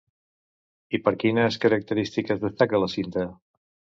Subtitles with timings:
[0.97, 3.29] I per quines característiques destaca la cinta?